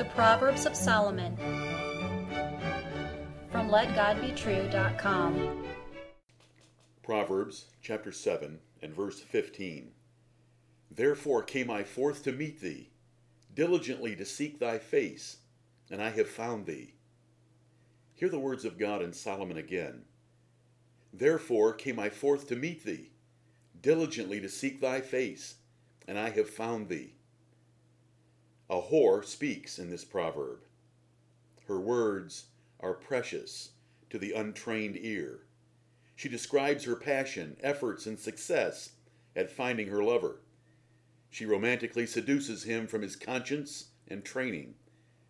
[0.00, 1.36] The Proverbs of Solomon
[3.52, 5.64] from LetGodBetrue.com.
[7.02, 9.90] Proverbs chapter 7 and verse 15.
[10.90, 12.88] Therefore came I forth to meet thee,
[13.54, 15.36] diligently to seek thy face,
[15.90, 16.94] and I have found thee.
[18.14, 20.04] Hear the words of God in Solomon again.
[21.12, 23.10] Therefore came I forth to meet thee,
[23.82, 25.56] diligently to seek thy face,
[26.08, 27.16] and I have found thee.
[28.70, 30.60] A whore speaks in this proverb.
[31.66, 32.46] Her words
[32.78, 33.70] are precious
[34.10, 35.40] to the untrained ear.
[36.14, 38.92] She describes her passion, efforts, and success
[39.34, 40.42] at finding her lover.
[41.30, 44.76] She romantically seduces him from his conscience and training.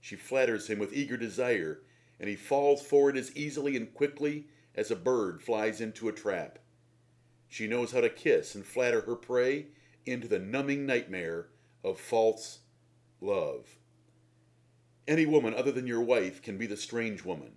[0.00, 1.82] She flatters him with eager desire,
[2.18, 6.12] and he falls for it as easily and quickly as a bird flies into a
[6.12, 6.58] trap.
[7.46, 9.66] She knows how to kiss and flatter her prey
[10.04, 11.50] into the numbing nightmare
[11.84, 12.60] of false
[13.20, 13.78] love.
[15.06, 17.52] Any woman other than your wife can be the strange woman,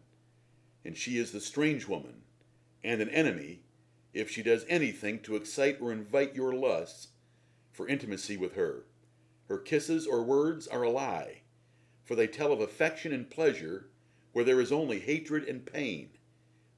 [0.85, 2.21] and she is the strange woman
[2.83, 3.61] and an enemy
[4.13, 7.09] if she does anything to excite or invite your lusts
[7.71, 8.85] for intimacy with her.
[9.47, 11.41] Her kisses or words are a lie,
[12.03, 13.87] for they tell of affection and pleasure
[14.31, 16.09] where there is only hatred and pain.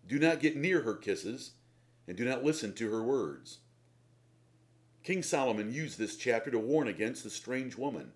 [0.08, 1.52] Do not get near her kisses,
[2.08, 3.60] and do not listen to her words.
[5.04, 8.14] King Solomon used this chapter to warn against the strange woman.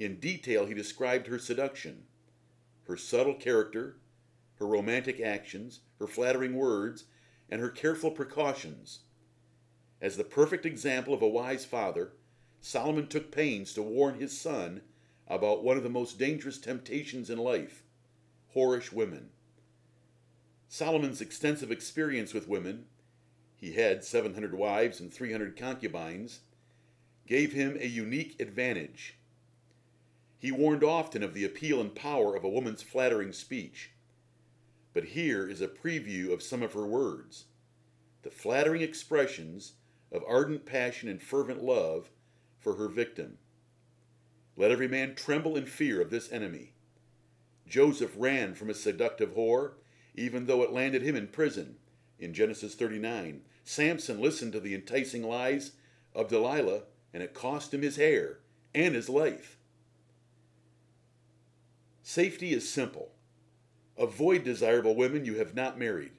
[0.00, 2.04] In detail, he described her seduction,
[2.86, 3.96] her subtle character,
[4.54, 7.04] her romantic actions, her flattering words,
[7.50, 9.00] and her careful precautions.
[10.00, 12.12] As the perfect example of a wise father,
[12.62, 14.80] Solomon took pains to warn his son
[15.28, 17.82] about one of the most dangerous temptations in life
[18.56, 19.28] whorish women.
[20.66, 22.86] Solomon's extensive experience with women,
[23.54, 26.40] he had 700 wives and 300 concubines,
[27.26, 29.18] gave him a unique advantage.
[30.40, 33.90] He warned often of the appeal and power of a woman's flattering speech.
[34.94, 37.44] But here is a preview of some of her words
[38.22, 39.74] the flattering expressions
[40.12, 42.10] of ardent passion and fervent love
[42.58, 43.38] for her victim.
[44.56, 46.72] Let every man tremble in fear of this enemy.
[47.66, 49.72] Joseph ran from a seductive whore,
[50.14, 51.76] even though it landed him in prison,
[52.18, 53.42] in Genesis 39.
[53.64, 55.72] Samson listened to the enticing lies
[56.14, 56.82] of Delilah,
[57.14, 58.40] and it cost him his hair
[58.74, 59.56] and his life.
[62.12, 63.12] Safety is simple.
[63.96, 66.10] Avoid desirable women you have not married.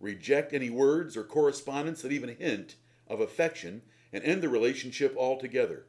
[0.00, 2.74] Reject any words or correspondence that even hint
[3.06, 3.82] of affection
[4.12, 5.86] and end the relationship altogether.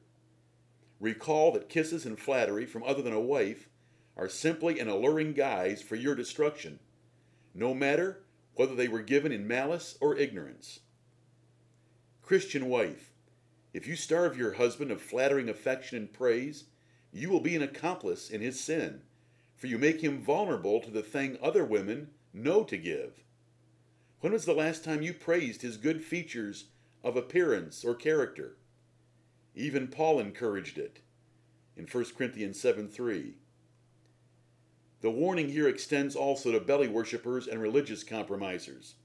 [0.99, 3.67] Recall that kisses and flattery from other than a wife
[4.15, 6.77] are simply an alluring guise for your destruction,
[7.55, 8.21] no matter
[8.53, 10.81] whether they were given in malice or ignorance.
[12.21, 13.11] Christian wife,
[13.73, 16.65] if you starve your husband of flattering affection and praise,
[17.11, 19.01] you will be an accomplice in his sin
[19.55, 23.23] for you make him vulnerable to the thing other women know to give.
[24.19, 26.65] When was the last time you praised his good features
[27.03, 28.57] of appearance or character?
[29.53, 30.99] Even Paul encouraged it
[31.77, 33.35] in 1 Corinthians 7 3.
[35.01, 38.95] The warning here extends also to belly worshippers and religious compromisers.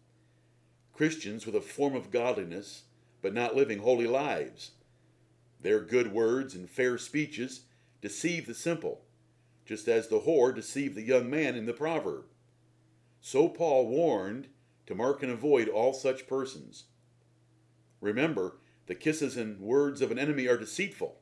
[0.95, 2.85] Christians with a form of godliness,
[3.23, 4.73] but not living holy lives.
[5.61, 7.63] Their good words and fair speeches
[8.01, 9.03] deceive the simple
[9.71, 12.25] just as the whore deceived the young man in the proverb.
[13.21, 14.49] So Paul warned
[14.85, 16.87] to mark and avoid all such persons.
[18.01, 21.21] Remember, the kisses and words of an enemy are deceitful.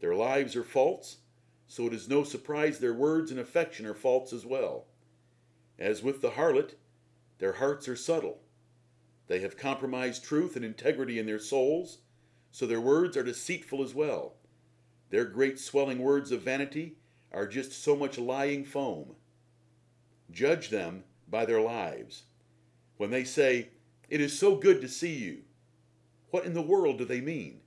[0.00, 1.20] Their lives are false,
[1.66, 4.84] so it is no surprise their words and affection are false as well.
[5.78, 6.74] As with the harlot,
[7.38, 8.42] their hearts are subtle.
[9.26, 12.00] They have compromised truth and integrity in their souls,
[12.50, 14.34] so their words are deceitful as well.
[15.08, 16.98] Their great swelling words of vanity
[17.34, 19.16] are just so much lying foam.
[20.30, 22.22] Judge them by their lives.
[22.96, 23.70] When they say,
[24.08, 25.38] It is so good to see you,
[26.30, 27.60] what in the world do they mean?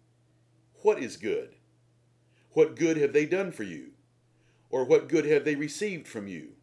[0.81, 1.55] What is good?
[2.51, 3.91] What good have they done for you?
[4.69, 6.53] Or what good have they received from you?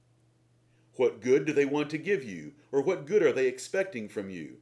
[0.97, 2.53] What good do they want to give you?
[2.71, 4.59] Or what good are they expecting from you?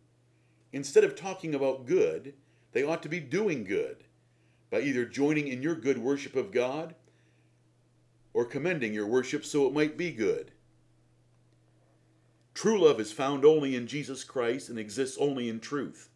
[0.73, 2.35] Instead of talking about good,
[2.73, 4.05] they ought to be doing good
[4.71, 6.95] by either joining in your good worship of God
[8.35, 10.53] or commending your worship so it might be good.
[12.55, 16.11] True love is found only in Jesus Christ and exists only in truth.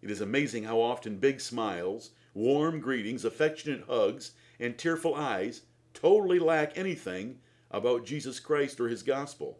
[0.00, 5.62] It is amazing how often big smiles, warm greetings, affectionate hugs, and tearful eyes
[5.94, 7.38] totally lack anything
[7.70, 9.58] about Jesus Christ or his gospel.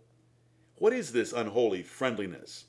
[0.76, 2.66] What is this unholy friendliness?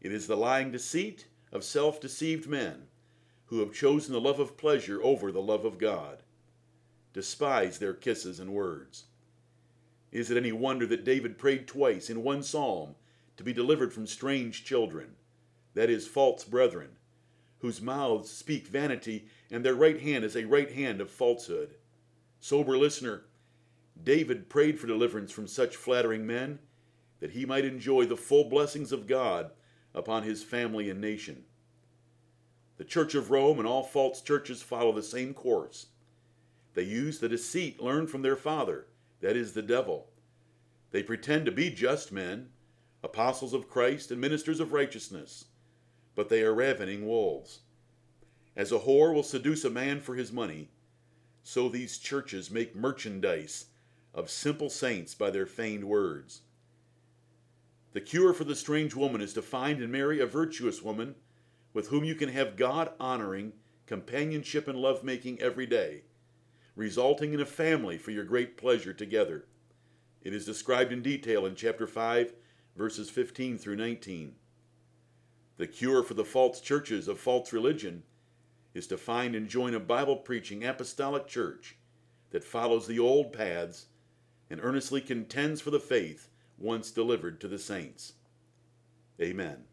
[0.00, 2.88] It is the lying deceit of self deceived men
[3.46, 6.22] who have chosen the love of pleasure over the love of God.
[7.12, 9.04] Despise their kisses and words.
[10.10, 12.94] Is it any wonder that David prayed twice in one psalm
[13.36, 15.16] to be delivered from strange children,
[15.74, 16.90] that is, false brethren,
[17.60, 21.74] whose mouths speak vanity, and their right hand is a right hand of falsehood?
[22.40, 23.24] Sober listener,
[24.02, 26.58] David prayed for deliverance from such flattering men,
[27.20, 29.52] that he might enjoy the full blessings of God
[29.94, 31.44] upon his family and nation.
[32.78, 35.86] The Church of Rome and all false churches follow the same course.
[36.74, 38.86] They use the deceit learned from their father,
[39.20, 40.08] that is, the devil.
[40.90, 42.50] They pretend to be just men,
[43.02, 45.46] apostles of Christ and ministers of righteousness,
[46.14, 47.60] but they are ravening wolves.
[48.56, 50.70] As a whore will seduce a man for his money,
[51.42, 53.66] so these churches make merchandise
[54.14, 56.42] of simple saints by their feigned words.
[57.92, 61.14] The cure for the strange woman is to find and marry a virtuous woman
[61.72, 63.52] with whom you can have God honoring
[63.86, 66.02] companionship and lovemaking every day,
[66.74, 69.46] resulting in a family for your great pleasure together.
[70.22, 72.32] It is described in detail in chapter 5,
[72.76, 74.34] verses 15 through 19.
[75.58, 78.04] The cure for the false churches of false religion
[78.74, 81.76] is to find and join a Bible preaching apostolic church
[82.30, 83.86] that follows the old paths
[84.48, 88.14] and earnestly contends for the faith once delivered to the saints.
[89.20, 89.64] Amen.